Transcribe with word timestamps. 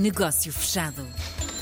Negócio 0.00 0.50
Fechado. 0.50 1.02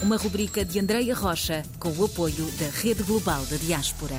Uma 0.01 0.17
rubrica 0.17 0.65
de 0.65 0.79
Andreia 0.79 1.13
Rocha 1.13 1.65
com 1.81 1.89
o 1.89 2.05
apoio 2.05 2.47
da 2.57 2.71
Rede 2.71 3.03
Global 3.03 3.45
da 3.47 3.57
Diaspora. 3.57 4.15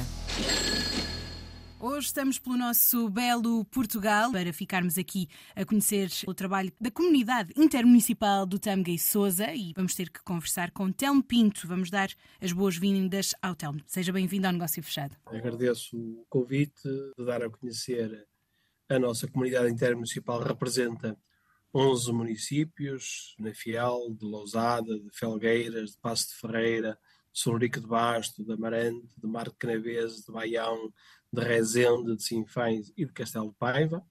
Hoje 1.80 2.08
estamos 2.08 2.38
pelo 2.38 2.58
nosso 2.58 3.08
belo 3.08 3.63
Portugal 3.63 4.29
para 4.34 4.52
ficarmos 4.52 4.97
aqui 4.97 5.29
a 5.55 5.63
conhecer 5.63 6.10
o 6.28 6.34
trabalho 6.34 6.70
da 6.82 6.92
comunidade 6.92 7.54
intermunicipal 7.55 8.46
do 8.46 8.60
Tâmega 8.60 8.92
e 8.92 9.00
Souza 9.00 9.54
e 9.54 9.71
vamos 9.74 9.96
ter 9.96 10.10
que 10.10 10.22
conversar 10.22 10.72
com 10.72 10.92
Telmo 10.92 11.24
Pinto. 11.24 11.66
Vamos 11.66 11.90
dar 11.90 12.10
as 12.42 12.52
boas-vindas 12.52 13.34
ao 13.42 13.56
Telmo. 13.56 13.80
Seja 13.88 14.12
bem-vindo 14.12 14.48
ao 14.48 14.52
Negócio 14.52 14.84
Fechado. 14.84 15.16
Agradeço 15.28 15.96
o 15.96 16.26
convite 16.28 16.84
de 17.18 17.26
dar 17.26 17.42
a 17.42 17.50
conhecer 17.50 18.28
a 18.90 19.00
nossa 19.00 19.28
comunidade 19.30 19.72
intermunicipal 19.72 20.42
representa 20.42 21.16
11 21.74 22.12
municípios, 22.12 23.36
na 23.38 23.54
Fiel, 23.54 24.16
de 24.18 24.26
Lousada, 24.26 25.00
de 25.00 25.10
Felgueiras, 25.14 25.91
de 25.91 25.98
Passo 25.98 26.30
de 26.30 26.36
Ferreira, 26.36 27.00
de 27.32 27.40
Solurico 27.40 27.80
de 27.80 27.88
Basto, 27.88 28.44
de 28.44 28.52
Amarante, 28.52 29.08
de 29.18 29.27
Mar 29.27 29.50
de 29.50 29.55
Canavês, 29.55 30.26
de 30.26 30.32
Baião, 30.32 30.91
de 31.32 31.41
Rezende, 31.44 32.16
de 32.16 32.24
Sinfães 32.24 32.91
e 32.98 33.05
de 33.05 33.13
Castelo 33.13 33.50
de 33.50 33.55
Paiva. 33.55 34.04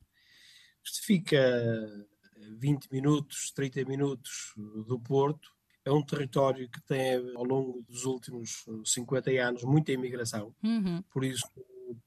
Isto 0.85 1.05
fica 1.05 1.39
a 1.39 2.59
20 2.59 2.93
minutos, 2.93 3.51
30 3.55 3.85
minutos 3.85 4.55
do 4.57 4.99
Porto. 5.01 5.51
É 5.85 5.91
um 5.91 6.05
território 6.05 6.69
que 6.71 6.80
tem, 6.83 7.16
ao 7.35 7.45
longo 7.45 7.83
dos 7.88 8.05
últimos 8.05 8.65
50 8.85 9.30
anos, 9.30 9.65
muita 9.65 9.91
imigração. 9.91 10.55
Uhum. 10.63 11.02
Por 11.11 11.25
isso, 11.25 11.45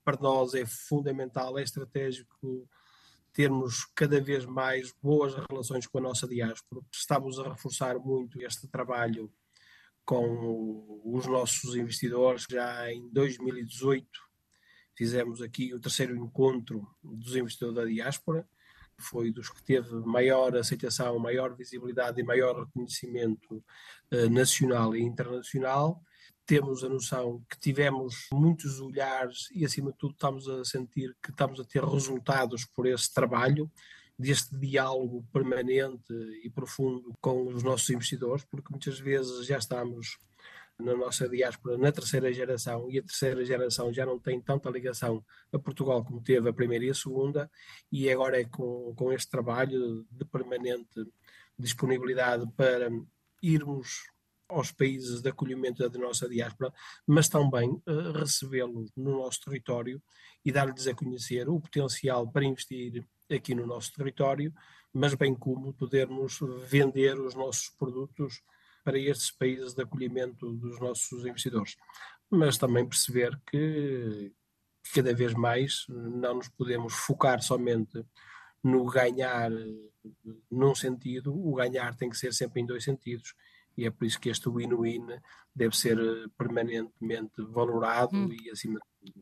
para 0.03 0.17
nós 0.21 0.53
é 0.53 0.65
fundamental, 0.65 1.57
é 1.57 1.63
estratégico 1.63 2.67
termos 3.33 3.85
cada 3.95 4.19
vez 4.19 4.45
mais 4.45 4.93
boas 5.01 5.33
relações 5.49 5.87
com 5.87 5.97
a 5.97 6.01
nossa 6.01 6.27
diáspora. 6.27 6.81
Estamos 6.91 7.39
a 7.39 7.49
reforçar 7.49 7.97
muito 7.97 8.41
este 8.41 8.67
trabalho 8.67 9.31
com 10.03 11.01
os 11.05 11.25
nossos 11.25 11.75
investidores. 11.75 12.45
Já 12.49 12.91
em 12.91 13.09
2018 13.09 14.07
fizemos 14.95 15.41
aqui 15.41 15.73
o 15.73 15.79
terceiro 15.79 16.15
encontro 16.15 16.87
dos 17.01 17.35
investidores 17.35 17.75
da 17.75 17.85
diáspora, 17.85 18.47
que 18.97 19.03
foi 19.03 19.31
dos 19.31 19.49
que 19.49 19.63
teve 19.63 19.91
maior 20.01 20.55
aceitação, 20.55 21.17
maior 21.17 21.55
visibilidade 21.55 22.19
e 22.19 22.23
maior 22.23 22.65
reconhecimento 22.65 23.63
eh, 24.11 24.29
nacional 24.29 24.95
e 24.95 25.01
internacional 25.01 26.01
temos 26.51 26.83
a 26.83 26.89
noção 26.89 27.41
que 27.49 27.57
tivemos 27.57 28.27
muitos 28.33 28.81
olhares 28.81 29.47
e, 29.55 29.63
acima 29.63 29.89
de 29.93 29.97
tudo, 29.97 30.11
estamos 30.11 30.49
a 30.49 30.65
sentir 30.65 31.15
que 31.23 31.31
estamos 31.31 31.61
a 31.61 31.63
ter 31.63 31.81
resultados 31.81 32.65
por 32.65 32.85
esse 32.85 33.13
trabalho, 33.13 33.71
deste 34.19 34.53
diálogo 34.57 35.25
permanente 35.31 36.13
e 36.43 36.49
profundo 36.49 37.15
com 37.21 37.47
os 37.47 37.63
nossos 37.63 37.89
investidores, 37.89 38.43
porque 38.43 38.67
muitas 38.69 38.99
vezes 38.99 39.45
já 39.45 39.57
estamos 39.57 40.17
na 40.77 40.93
nossa 40.93 41.29
diáspora 41.29 41.77
na 41.77 41.89
terceira 41.89 42.33
geração 42.33 42.91
e 42.91 42.99
a 42.99 43.03
terceira 43.03 43.45
geração 43.45 43.93
já 43.93 44.05
não 44.05 44.19
tem 44.19 44.41
tanta 44.41 44.69
ligação 44.69 45.23
a 45.53 45.57
Portugal 45.57 46.03
como 46.03 46.21
teve 46.21 46.49
a 46.49 46.53
primeira 46.53 46.83
e 46.83 46.89
a 46.89 46.93
segunda, 46.93 47.49
e 47.89 48.09
agora 48.09 48.41
é 48.41 48.43
com, 48.43 48.93
com 48.93 49.13
este 49.13 49.31
trabalho 49.31 50.05
de 50.11 50.25
permanente 50.25 51.01
disponibilidade 51.57 52.45
para 52.57 52.89
irmos 53.41 54.10
aos 54.51 54.71
países 54.71 55.21
de 55.21 55.29
acolhimento 55.29 55.87
da 55.87 55.99
nossa 55.99 56.27
diáspora, 56.27 56.73
mas 57.07 57.27
também 57.27 57.69
uh, 57.69 58.11
recebê-los 58.13 58.91
no 58.95 59.17
nosso 59.17 59.41
território 59.41 60.01
e 60.43 60.51
dar-lhes 60.51 60.87
a 60.87 60.93
conhecer 60.93 61.49
o 61.49 61.59
potencial 61.59 62.27
para 62.29 62.45
investir 62.45 63.05
aqui 63.29 63.55
no 63.55 63.65
nosso 63.65 63.93
território, 63.93 64.53
mas 64.93 65.13
bem 65.15 65.33
como 65.33 65.73
podermos 65.73 66.39
vender 66.67 67.19
os 67.19 67.33
nossos 67.33 67.69
produtos 67.69 68.41
para 68.83 68.99
estes 68.99 69.31
países 69.31 69.73
de 69.73 69.83
acolhimento 69.83 70.51
dos 70.53 70.79
nossos 70.79 71.25
investidores. 71.25 71.75
Mas 72.29 72.57
também 72.57 72.87
perceber 72.87 73.39
que 73.49 74.33
cada 74.93 75.13
vez 75.13 75.33
mais 75.33 75.85
não 75.87 76.35
nos 76.35 76.49
podemos 76.49 76.93
focar 76.93 77.41
somente 77.41 78.03
no 78.63 78.85
ganhar 78.85 79.51
eh, 79.51 79.91
num 80.49 80.75
sentido, 80.75 81.33
o 81.33 81.55
ganhar 81.55 81.95
tem 81.95 82.09
que 82.09 82.17
ser 82.17 82.33
sempre 82.33 82.61
em 82.61 82.65
dois 82.65 82.83
sentidos 82.83 83.33
e 83.77 83.85
é 83.85 83.91
por 83.91 84.05
isso 84.05 84.19
que 84.19 84.29
este 84.29 84.49
win-win 84.49 85.07
deve 85.55 85.75
ser 85.75 85.97
eh, 85.99 86.27
permanentemente 86.37 87.41
valorado 87.49 88.15
hum. 88.15 88.29
e 88.31 88.49
acima 88.49 88.79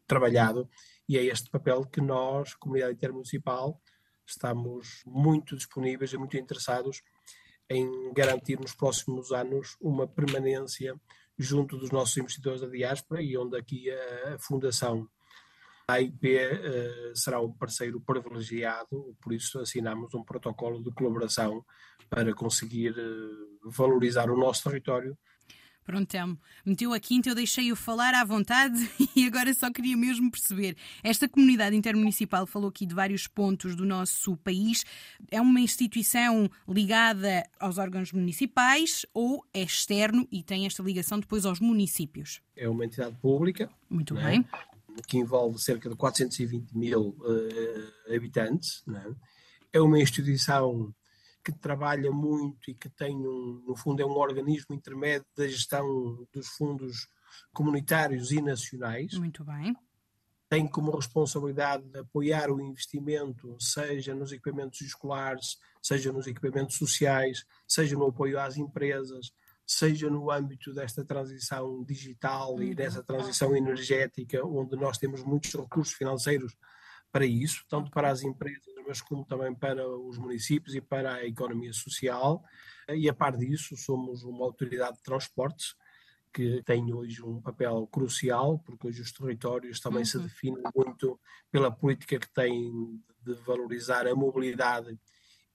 trabalhado 0.08 0.70
e 1.08 1.18
é 1.18 1.24
este 1.24 1.50
papel 1.50 1.86
que 1.86 2.02
nós, 2.02 2.54
comunidade 2.56 2.94
intermunicipal, 2.94 3.82
estamos 4.26 5.02
muito 5.06 5.56
disponíveis 5.56 6.14
e 6.14 6.18
muito 6.18 6.38
interessados 6.38 7.02
em 7.70 8.14
garantir 8.14 8.60
nos 8.60 8.74
próximos 8.74 9.32
anos 9.32 9.76
uma 9.80 10.08
permanência 10.08 11.00
junto 11.38 11.78
dos 11.78 11.92
nossos 11.92 12.18
investidores 12.18 12.62
da 12.62 12.68
diáspora 12.68 13.22
e 13.22 13.38
onde 13.38 13.58
aqui 13.58 13.90
a, 13.90 14.36
a 14.36 14.40
Fundação 14.40 15.08
a 15.90 15.94
AIP 15.94 16.36
uh, 16.36 17.16
será 17.16 17.42
um 17.42 17.52
parceiro 17.52 18.00
privilegiado, 18.00 19.16
por 19.20 19.34
isso 19.34 19.60
assinamos 19.60 20.14
um 20.14 20.24
protocolo 20.24 20.84
de 20.84 20.92
colaboração 20.92 21.66
para 22.08 22.34
conseguir 22.34 22.92
uh, 22.92 23.70
valorizar 23.72 24.30
o 24.30 24.38
nosso 24.38 24.64
território. 24.64 25.18
Pronto, 25.84 26.08
Telmo, 26.08 26.38
meteu 26.64 26.94
a 26.94 27.00
quinta, 27.00 27.30
eu 27.30 27.34
deixei-o 27.34 27.76
falar 27.76 28.14
à 28.14 28.24
vontade 28.24 28.78
e 29.16 29.26
agora 29.26 29.52
só 29.52 29.72
queria 29.72 29.98
mesmo 29.98 30.30
perceber. 30.30 30.78
Esta 31.04 31.28
comunidade 31.28 31.76
intermunicipal 31.76 32.46
falou 32.46 32.70
aqui 32.70 32.86
de 32.86 32.94
vários 32.94 33.26
pontos 33.26 33.76
do 33.76 33.84
nosso 33.84 34.38
país. 34.38 34.86
É 35.32 35.42
uma 35.42 35.60
instituição 35.60 36.48
ligada 36.68 37.44
aos 37.60 37.80
órgãos 37.80 38.12
municipais 38.12 39.04
ou 39.12 39.44
é 39.52 39.64
externo 39.64 40.28
e 40.32 40.44
tem 40.44 40.68
esta 40.68 40.84
ligação 40.84 41.20
depois 41.20 41.44
aos 41.44 41.60
municípios? 41.60 42.40
É 42.56 42.70
uma 42.70 42.86
entidade 42.86 43.16
pública. 43.16 43.68
Muito 43.90 44.16
é? 44.20 44.24
bem 44.24 44.46
que 45.08 45.18
envolve 45.18 45.60
cerca 45.60 45.90
de 45.90 45.96
420 45.96 46.72
mil 46.74 47.16
uh, 47.20 48.14
habitantes. 48.16 48.84
É? 48.88 49.78
é 49.80 49.82
uma 49.82 50.00
instituição 50.00 50.94
que 51.44 51.52
trabalha 51.52 52.12
muito 52.12 52.70
e 52.70 52.74
que 52.74 52.90
tem, 52.90 53.16
um, 53.16 53.64
no 53.66 53.76
fundo, 53.76 54.02
é 54.02 54.06
um 54.06 54.18
organismo 54.18 54.76
intermédio 54.76 55.26
da 55.36 55.48
gestão 55.48 56.28
dos 56.34 56.48
fundos 56.50 57.08
comunitários 57.54 58.32
e 58.32 58.42
nacionais. 58.42 59.14
Muito 59.16 59.44
bem. 59.44 59.76
Tem 60.50 60.68
como 60.68 60.96
responsabilidade 60.96 61.86
apoiar 61.98 62.50
o 62.50 62.60
investimento, 62.60 63.56
seja 63.60 64.16
nos 64.16 64.32
equipamentos 64.32 64.82
escolares, 64.82 65.58
seja 65.82 66.12
nos 66.12 66.26
equipamentos 66.26 66.76
sociais, 66.76 67.46
seja 67.68 67.96
no 67.96 68.08
apoio 68.08 68.40
às 68.40 68.58
empresas, 68.58 69.32
seja 69.70 70.10
no 70.10 70.32
âmbito 70.32 70.74
desta 70.74 71.06
transição 71.06 71.84
digital 71.84 72.60
e 72.60 72.70
uhum. 72.70 72.76
dessa 72.76 73.04
transição 73.04 73.56
energética, 73.56 74.44
onde 74.44 74.76
nós 74.76 74.98
temos 74.98 75.24
muitos 75.24 75.54
recursos 75.54 75.94
financeiros 75.94 76.58
para 77.12 77.24
isso, 77.24 77.64
tanto 77.70 77.92
para 77.92 78.10
as 78.10 78.24
empresas, 78.24 78.66
mas 78.88 79.00
como 79.00 79.24
também 79.24 79.54
para 79.54 79.88
os 79.88 80.18
municípios 80.18 80.74
e 80.74 80.82
para 80.82 81.14
a 81.14 81.26
economia 81.28 81.72
social. 81.72 82.44
E 82.90 83.08
a 83.08 83.14
par 83.14 83.38
disso, 83.38 83.78
somos 83.78 84.24
uma 84.24 84.44
autoridade 84.44 84.98
de 84.98 85.04
transportes 85.04 85.76
que 86.34 86.64
tem 86.64 86.92
hoje 86.92 87.22
um 87.22 87.40
papel 87.40 87.88
crucial, 87.92 88.58
porque 88.66 88.88
hoje 88.88 89.04
os 89.04 89.12
territórios 89.12 89.80
também 89.80 90.00
uhum. 90.00 90.06
se 90.06 90.18
definem 90.18 90.64
muito 90.76 91.20
pela 91.52 91.70
política 91.70 92.18
que 92.18 92.34
têm 92.34 93.00
de 93.22 93.36
valorizar 93.46 94.08
a 94.08 94.16
mobilidade 94.16 95.00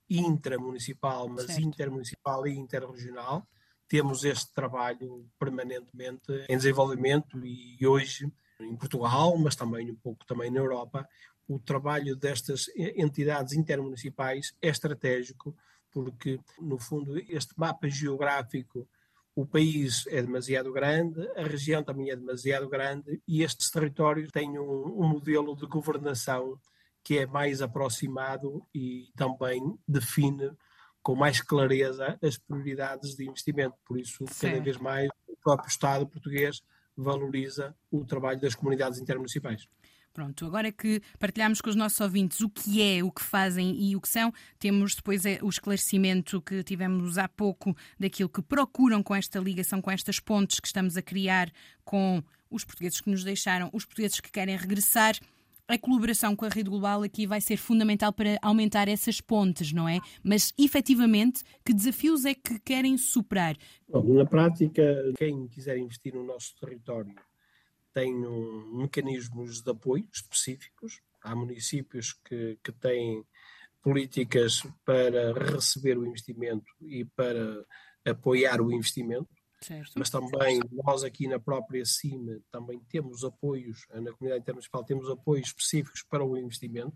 intramunicipal, 0.09 1.29
mas 1.29 1.47
certo. 1.47 1.63
intermunicipal 1.63 2.47
e 2.47 2.57
interregional 2.57 3.45
temos 3.89 4.25
este 4.25 4.53
trabalho 4.53 5.29
permanentemente 5.39 6.33
em 6.49 6.57
desenvolvimento 6.57 7.45
e 7.45 7.87
hoje 7.87 8.31
em 8.61 8.77
Portugal, 8.77 9.37
mas 9.37 9.57
também 9.57 9.91
um 9.91 9.97
pouco 9.97 10.25
também 10.25 10.51
na 10.51 10.61
Europa, 10.61 11.07
o 11.47 11.59
trabalho 11.59 12.17
destas 12.17 12.67
entidades 12.77 13.53
intermunicipais 13.53 14.55
é 14.63 14.69
estratégico 14.69 15.55
porque, 15.91 16.41
no 16.61 16.79
fundo, 16.79 17.17
este 17.29 17.55
mapa 17.57 17.89
geográfico, 17.89 18.89
o 19.37 19.47
país 19.47 20.07
é 20.09 20.23
demasiado 20.23 20.73
grande, 20.73 21.21
a 21.37 21.43
região 21.43 21.83
também 21.83 22.11
é 22.11 22.17
demasiado 22.17 22.69
grande 22.69 23.21
e 23.27 23.43
estes 23.43 23.71
territórios 23.71 24.31
têm 24.31 24.59
um, 24.59 25.03
um 25.03 25.09
modelo 25.09 25.55
de 25.57 25.67
governação 25.67 26.59
que 27.03 27.19
é 27.19 27.27
mais 27.27 27.61
aproximado 27.61 28.65
e 28.75 29.11
também 29.15 29.77
define 29.87 30.51
com 31.05 31.15
mais 31.15 31.41
clareza 31.41 32.19
as 32.23 32.39
prioridades 32.39 33.15
de 33.15 33.29
investimento. 33.29 33.77
Por 33.87 33.99
isso, 33.99 34.25
Sim. 34.27 34.49
cada 34.49 34.61
vez 34.61 34.79
mais, 34.79 35.09
o 35.29 35.37
próprio 35.37 35.69
Estado 35.69 36.07
português 36.07 36.63
valoriza 36.97 37.77
o 37.91 38.05
trabalho 38.05 38.41
das 38.41 38.55
comunidades 38.55 38.99
intermunicipais. 38.99 39.69
Pronto, 40.15 40.47
agora 40.47 40.71
que 40.71 41.03
partilhamos 41.19 41.61
com 41.61 41.69
os 41.69 41.77
nossos 41.77 42.01
ouvintes 42.01 42.41
o 42.41 42.49
que 42.49 42.81
é, 42.81 43.03
o 43.03 43.11
que 43.11 43.23
fazem 43.23 43.75
e 43.77 43.97
o 43.97 44.01
que 44.01 44.09
são, 44.09 44.33
temos 44.61 44.95
depois 44.95 45.27
é 45.27 45.41
o 45.43 45.49
esclarecimento 45.49 46.41
que 46.41 46.63
tivemos 46.63 47.19
há 47.19 47.29
pouco 47.29 47.77
daquilo 47.99 48.29
que 48.29 48.41
procuram 48.41 49.03
com 49.03 49.15
esta 49.15 49.41
ligação, 49.41 49.83
com 49.83 49.91
estas 49.91 50.21
pontes 50.21 50.61
que 50.61 50.69
estamos 50.69 50.97
a 50.97 51.03
criar 51.03 51.51
com 51.85 52.23
os 52.49 52.65
portugueses 52.65 53.01
que 53.01 53.11
nos 53.11 53.25
deixaram, 53.25 53.69
os 53.73 53.85
portugueses 53.85 54.21
que 54.21 54.31
querem 54.31 54.57
regressar 54.57 55.17
a 55.67 55.79
colaboração 55.79 56.37
com 56.37 56.45
a 56.45 56.49
rede 56.49 56.69
global 56.69 57.03
aqui 57.03 57.27
vai 57.27 57.41
ser 57.41 57.57
fundamental 57.57 58.13
para 58.13 58.39
aumentar 58.43 58.89
essas 58.89 59.21
pontes, 59.21 59.73
não 59.73 59.89
é? 59.89 59.99
Mas, 60.23 60.53
efetivamente, 60.59 61.43
que 61.65 61.73
desafios 61.73 62.25
é 62.25 62.35
que 62.35 62.59
querem 62.59 62.97
superar? 62.97 63.57
Bom, 63.89 64.03
na 64.15 64.27
prática, 64.27 64.83
quem 65.17 65.49
quiser 65.49 65.79
investir 65.79 66.15
no 66.15 66.25
nosso 66.25 66.55
território 66.61 67.15
tem 67.95 68.13
um, 68.13 68.79
mecanismos 68.79 69.63
de 69.63 69.71
apoio 69.71 70.07
específicos. 70.13 71.01
Há 71.23 71.35
municípios 71.35 72.13
que, 72.13 72.59
que 72.63 72.73
têm 72.73 73.25
políticas 73.81 74.63
para 74.85 75.33
receber 75.33 75.97
o 75.97 76.07
investimento 76.07 76.67
e 76.83 77.05
para 77.05 77.65
apoiar 78.05 78.61
o 78.61 78.73
investimento. 78.73 79.29
Certo. 79.65 79.93
Mas 79.97 80.11
também 80.11 80.61
nós 80.71 81.03
aqui 81.05 81.27
na 81.27 81.41
própria 81.41 81.87
CIMA 81.87 82.39
também 82.51 82.79
temos 82.91 83.25
apoios, 83.25 83.87
na 83.91 84.13
comunidade 84.13 84.43
intermunicipal 84.43 84.85
temos 84.85 85.09
apoios 85.09 85.47
específicos 85.47 86.03
para 86.03 86.23
o 86.23 86.37
investimento 86.37 86.95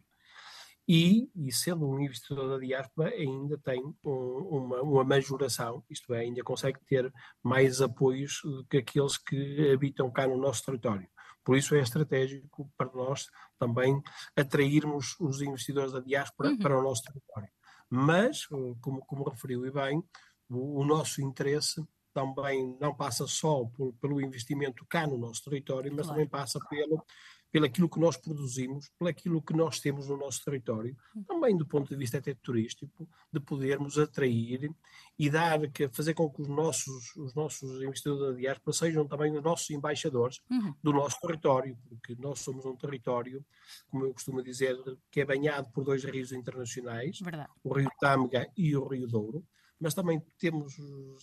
e, 0.87 1.31
e 1.35 1.51
sendo 1.51 1.89
um 1.89 1.99
investidor 1.99 2.51
da 2.51 2.59
diáspora 2.59 3.09
ainda 3.09 3.57
tem 3.57 3.83
um, 4.05 4.11
uma, 4.11 4.83
uma 4.83 5.05
majoração, 5.05 5.83
isto 5.89 6.13
é, 6.13 6.21
ainda 6.21 6.43
consegue 6.43 6.79
ter 6.87 7.11
mais 7.43 7.81
apoios 7.81 8.41
do 8.45 8.67
que 8.67 8.77
aqueles 8.77 9.17
que 9.17 9.73
habitam 9.73 10.11
cá 10.11 10.27
no 10.27 10.37
nosso 10.37 10.63
território. 10.65 11.09
Por 11.43 11.57
isso 11.57 11.75
é 11.75 11.81
estratégico 11.81 12.71
para 12.77 12.93
nós 12.93 13.29
também 13.59 13.99
atrairmos 14.37 15.17
os 15.19 15.41
investidores 15.41 15.93
da 15.93 16.01
diáspora 16.01 16.51
uhum. 16.51 16.59
para 16.59 16.79
o 16.79 16.83
nosso 16.83 17.03
território. 17.05 17.49
Mas, 17.89 18.45
como, 18.83 19.01
como 19.07 19.31
referiu 19.31 19.65
e 19.65 19.71
bem, 19.71 20.05
o, 20.51 20.81
o 20.81 20.85
nosso 20.85 21.23
interesse 21.23 21.83
também 22.19 22.77
não 22.81 22.95
passa 22.95 23.27
só 23.27 23.65
por, 23.65 23.93
pelo 23.95 24.21
investimento 24.21 24.85
cá 24.87 25.07
no 25.07 25.17
nosso 25.17 25.45
território, 25.45 25.91
mas 25.93 26.07
claro. 26.07 26.17
também 26.17 26.29
passa 26.29 26.59
pelo, 26.69 27.05
pelo 27.53 27.65
aquilo 27.65 27.89
que 27.89 28.01
nós 28.01 28.17
produzimos, 28.17 28.91
pelo 28.99 29.09
aquilo 29.09 29.41
que 29.41 29.55
nós 29.55 29.79
temos 29.79 30.09
no 30.09 30.17
nosso 30.17 30.45
território, 30.45 30.97
hum. 31.15 31.23
também 31.23 31.57
do 31.57 31.65
ponto 31.65 31.89
de 31.89 31.97
vista 31.97 32.19
até 32.19 32.35
turístico, 32.35 33.09
de 33.33 33.39
podermos 33.39 33.99
atrair 33.99 34.75
e 35.17 35.31
dar, 35.31 35.61
fazer 35.93 36.15
com 36.15 36.29
que 36.29 36.43
os 36.43 36.49
nossos, 36.49 37.15
os 37.17 37.35
nossos 37.35 37.83
investidores 37.83 38.21
da 38.21 38.33
diáspora 38.33 38.77
sejam 38.77 39.07
também 39.07 39.37
os 39.37 39.43
nossos 39.43 39.71
embaixadores 39.71 40.41
uhum. 40.51 40.75
do 40.83 40.93
nosso 40.93 41.21
território, 41.21 41.79
porque 41.89 42.17
nós 42.19 42.41
somos 42.41 42.65
um 42.67 42.75
território, 42.75 43.45
como 43.89 44.07
eu 44.07 44.13
costumo 44.13 44.43
dizer, 44.43 44.77
que 45.11 45.21
é 45.21 45.25
banhado 45.25 45.71
por 45.71 45.85
dois 45.85 46.03
rios 46.03 46.33
internacionais, 46.33 47.21
Verdade. 47.21 47.51
o 47.63 47.73
Rio 47.73 47.91
Tâmega 48.01 48.51
e 48.57 48.77
o 48.77 48.87
Rio 48.87 49.07
Douro, 49.07 49.45
mas 49.81 49.95
também 49.95 50.21
temos 50.39 50.75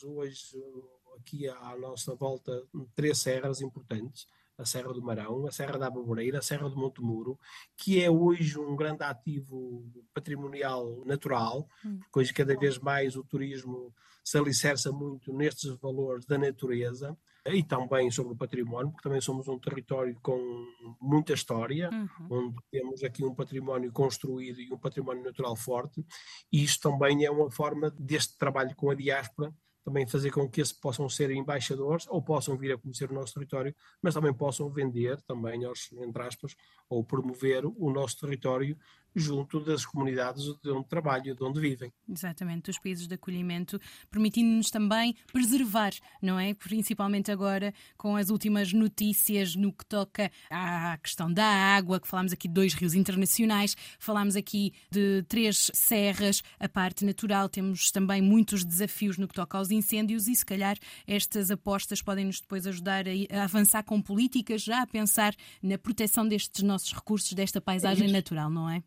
hoje 0.04 0.64
aqui 1.18 1.48
à 1.48 1.76
nossa 1.78 2.16
volta 2.16 2.64
três 2.94 3.18
serras 3.18 3.62
importantes, 3.62 4.28
a 4.58 4.66
Serra 4.66 4.94
do 4.94 5.02
Marão, 5.02 5.46
a 5.48 5.52
Serra 5.52 5.78
da 5.78 5.88
Aboboreira, 5.88 6.40
a 6.40 6.42
Serra 6.42 6.70
do 6.70 6.78
Monte 6.78 7.02
Muro, 7.02 7.38
que 7.76 8.02
é 8.02 8.10
hoje 8.10 8.58
um 8.58 8.76
grande 8.76 9.04
ativo 9.04 9.84
patrimonial 10.14 11.04
natural, 11.06 11.68
hum. 11.84 12.00
porque 12.00 12.20
hoje 12.20 12.34
cada 12.34 12.58
vez 12.58 12.78
mais 12.80 13.16
o 13.16 13.24
turismo 13.24 13.94
se 14.24 14.38
alicerça 14.38 14.92
muito 14.92 15.34
nestes 15.34 15.76
valores 15.78 16.26
da 16.26 16.38
natureza 16.38 17.18
e 17.48 17.64
também 17.64 18.10
sobre 18.10 18.34
o 18.34 18.36
património, 18.36 18.92
porque 18.92 19.04
também 19.04 19.22
somos 19.22 19.48
um 19.48 19.60
território 19.60 20.18
com 20.22 20.40
muita 21.00 21.34
história, 21.34 21.90
uhum. 21.92 22.48
onde 22.48 22.56
temos 22.72 23.04
aqui 23.04 23.24
um 23.24 23.36
património 23.36 23.92
construído 23.92 24.60
e 24.60 24.74
um 24.74 24.78
património 24.78 25.24
natural 25.24 25.56
forte, 25.56 26.04
e 26.52 26.64
isto 26.64 26.90
também 26.90 27.24
é 27.24 27.30
uma 27.30 27.52
forma 27.52 27.92
deste 28.00 28.38
trabalho 28.38 28.76
com 28.76 28.90
a 28.90 28.96
diáspora 28.96 29.54
também 29.86 30.08
fazer 30.08 30.32
com 30.32 30.50
que 30.50 30.60
esses 30.60 30.74
possam 30.74 31.08
ser 31.08 31.30
embaixadores 31.30 32.08
ou 32.10 32.20
possam 32.20 32.58
vir 32.58 32.74
a 32.74 32.78
conhecer 32.78 33.12
o 33.12 33.14
nosso 33.14 33.36
território, 33.36 33.74
mas 34.02 34.16
também 34.16 34.34
possam 34.34 34.68
vender 34.68 35.22
também, 35.22 35.64
aos, 35.64 35.92
entre 35.92 36.24
aspas, 36.24 36.56
ou 36.90 37.04
promover 37.04 37.64
o 37.66 37.92
nosso 37.92 38.20
território 38.20 38.76
junto 39.16 39.60
das 39.60 39.86
comunidades 39.86 40.44
de 40.62 40.70
onde 40.70 40.88
trabalham, 40.88 41.34
de 41.34 41.44
onde 41.44 41.60
vivem. 41.60 41.92
Exatamente, 42.08 42.66
dos 42.66 42.78
países 42.78 43.08
de 43.08 43.16
acolhimento, 43.16 43.80
permitindo-nos 44.12 44.70
também 44.70 45.16
preservar, 45.32 45.94
não 46.22 46.38
é? 46.38 46.54
Principalmente 46.54 47.32
agora 47.32 47.74
com 47.98 48.16
as 48.16 48.30
últimas 48.30 48.74
notícias 48.74 49.56
no 49.56 49.72
que 49.72 49.86
toca 49.86 50.30
à 50.50 50.98
questão 50.98 51.32
da 51.32 51.46
água, 51.46 52.00
que 52.00 52.08
falámos 52.08 52.34
aqui 52.34 52.48
de 52.48 52.54
dois 52.54 52.74
rios 52.74 52.94
internacionais, 52.94 53.76
falámos 54.00 54.36
aqui 54.36 54.74
de 54.92 55.24
três 55.24 55.72
serras, 55.74 56.44
a 56.60 56.68
parte 56.68 57.06
natural, 57.06 57.48
temos 57.48 57.92
também 57.92 58.22
muitos 58.22 58.66
desafios 58.66 59.18
no 59.18 59.28
que 59.28 59.34
toca 59.34 59.58
aos 59.58 59.72
incêndios 59.72 60.28
e 60.28 60.36
se 60.36 60.46
calhar 60.46 60.78
estas 61.08 61.50
apostas 61.50 62.02
podem-nos 62.02 62.42
depois 62.42 62.68
ajudar 62.68 63.06
a 63.08 63.44
avançar 63.44 63.84
com 63.84 64.02
políticas 64.02 64.62
já 64.62 64.82
a 64.82 64.88
pensar 64.88 65.34
na 65.62 65.78
proteção 65.78 66.28
destes 66.28 66.64
nossos 66.64 66.92
recursos, 66.92 67.32
desta 67.34 67.62
paisagem 67.62 68.10
é 68.10 68.12
natural, 68.12 68.50
não 68.50 68.70
é? 68.70 68.84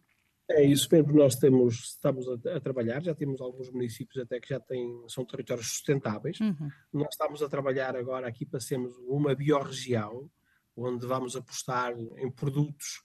É 0.51 0.65
isso 0.65 0.89
mesmo, 0.91 1.13
nós 1.13 1.37
temos, 1.37 1.91
estamos 1.91 2.27
a, 2.27 2.57
a, 2.57 2.61
trabalhar, 2.61 3.03
já 3.03 3.15
temos 3.15 3.41
alguns 3.41 3.71
municípios 3.71 4.23
até 4.23 4.41
que 4.41 4.49
já 4.49 4.59
têm, 4.59 5.05
são 5.07 5.25
territórios 5.25 5.69
sustentáveis. 5.69 6.41
Uhum. 6.41 6.71
Nós 6.93 7.09
estamos 7.11 7.43
a 7.43 7.49
trabalhar 7.49 7.95
agora 7.95 8.27
aqui 8.27 8.47
para 8.47 8.59
sermos 8.59 8.97
uma 9.07 9.35
biorregião, 9.35 10.31
onde 10.75 11.07
vamos 11.07 11.37
apostar 11.37 11.93
em 12.17 12.31
produtos 12.31 13.03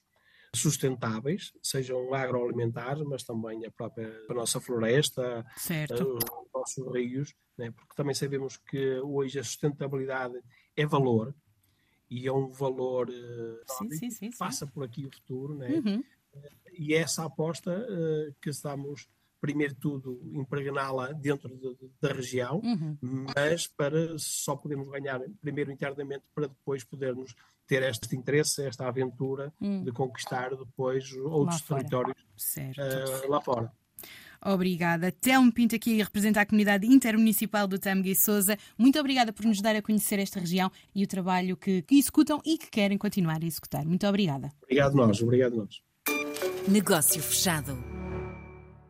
sustentáveis, 0.55 1.51
sejam 1.61 2.13
agroalimentares, 2.13 3.03
mas 3.03 3.23
também 3.23 3.65
a 3.65 3.71
própria 3.71 4.09
a 4.29 4.33
nossa 4.33 4.61
floresta, 4.61 5.45
certo. 5.57 6.01
Eh, 6.01 6.03
os 6.03 6.53
nossos 6.53 6.93
rios, 6.93 7.35
né? 7.57 7.71
porque 7.71 7.95
também 7.95 8.13
sabemos 8.13 8.55
que 8.57 8.99
hoje 8.99 9.39
a 9.39 9.43
sustentabilidade 9.43 10.39
é 10.77 10.85
valor 10.85 11.35
e 12.09 12.27
é 12.27 12.31
um 12.31 12.51
valor 12.51 13.09
uh, 13.09 13.73
sim, 13.77 13.91
sim, 13.91 14.09
sim, 14.11 14.29
passa 14.37 14.67
por 14.67 14.83
aqui 14.83 15.05
o 15.07 15.11
futuro, 15.11 15.55
né? 15.55 15.69
Uhum 15.69 16.03
e 16.77 16.93
é 16.93 16.97
essa 16.97 17.25
aposta 17.25 17.71
uh, 17.71 18.33
que 18.41 18.49
estamos, 18.49 19.07
primeiro 19.39 19.75
tudo, 19.75 20.21
impregná-la 20.33 21.11
dentro 21.11 21.49
de, 21.49 21.75
de, 21.75 21.91
da 22.01 22.13
região, 22.13 22.61
uhum. 22.63 22.97
mas 23.35 23.67
para 23.67 24.17
só 24.17 24.55
podemos 24.55 24.87
ganhar 24.89 25.21
primeiro 25.41 25.71
internamente 25.71 26.23
para 26.33 26.47
depois 26.47 26.83
podermos 26.83 27.35
ter 27.67 27.83
este 27.83 28.15
interesse, 28.15 28.65
esta 28.65 28.87
aventura 28.87 29.53
uhum. 29.59 29.83
de 29.83 29.91
conquistar 29.91 30.55
depois 30.55 31.11
outros 31.13 31.67
lá 31.69 31.77
territórios 31.77 32.17
uh, 32.77 33.29
lá 33.29 33.41
fora. 33.41 33.71
Obrigada. 34.45 35.11
Telmo 35.11 35.51
Pinto 35.53 35.75
aqui 35.75 36.01
a 36.01 36.03
representar 36.03 36.41
a 36.41 36.45
comunidade 36.45 36.85
intermunicipal 36.85 37.65
do 37.65 37.79
Tâmega 37.79 38.09
e 38.09 38.15
Souza. 38.15 38.57
Muito 38.77 38.99
obrigada 38.99 39.31
por 39.31 39.45
nos 39.45 39.61
dar 39.61 39.75
a 39.75 39.81
conhecer 39.81 40.19
esta 40.19 40.39
região 40.39 40.69
e 40.93 41.03
o 41.03 41.07
trabalho 41.07 41.55
que, 41.55 41.81
que 41.83 41.97
executam 41.97 42.41
e 42.45 42.57
que 42.57 42.69
querem 42.69 42.97
continuar 42.97 43.41
a 43.41 43.45
executar. 43.45 43.85
Muito 43.85 44.05
obrigada. 44.05 44.51
Obrigado 44.61 44.95
nós, 44.95 45.21
obrigado 45.21 45.55
nós. 45.55 45.81
Negócio 46.67 47.21
fechado. 47.21 47.92